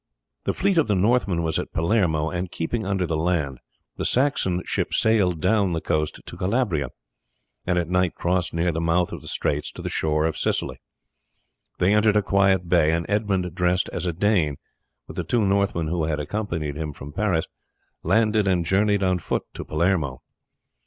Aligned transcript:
The 0.45 0.53
fleet 0.53 0.79
of 0.79 0.87
the 0.87 0.95
Northmen 0.95 1.43
was 1.43 1.59
at 1.59 1.73
Palermo, 1.73 2.31
and 2.31 2.49
keeping 2.49 2.87
under 2.87 3.05
the 3.05 3.15
land, 3.15 3.59
the 3.97 4.03
Saxon 4.03 4.63
ship 4.65 4.95
sailed 4.95 5.39
down 5.39 5.73
the 5.73 5.79
coast 5.79 6.17
of 6.17 6.39
Calabria, 6.39 6.89
and 7.67 7.77
at 7.77 7.87
night 7.87 8.15
crossed 8.15 8.51
near 8.51 8.71
the 8.71 8.81
mouth 8.81 9.11
of 9.13 9.21
the 9.21 9.27
straits 9.27 9.71
to 9.73 9.83
the 9.83 9.89
shore 9.89 10.25
of 10.25 10.35
Sicily. 10.39 10.81
They 11.77 11.93
entered 11.93 12.15
a 12.15 12.23
quiet 12.23 12.67
bay, 12.67 12.91
and 12.91 13.05
Edmund 13.07 13.53
dressed 13.53 13.89
as 13.93 14.07
a 14.07 14.11
Dane, 14.11 14.57
with 15.05 15.17
the 15.17 15.23
two 15.23 15.45
Northmen 15.45 15.85
who 15.85 16.05
had 16.05 16.19
accompanied 16.19 16.75
him 16.77 16.93
from 16.93 17.13
Paris, 17.13 17.45
landed 18.01 18.47
and 18.47 18.65
journeyed 18.65 19.03
on 19.03 19.19
foot 19.19 19.43
to 19.53 19.63
Palermo. 19.63 20.23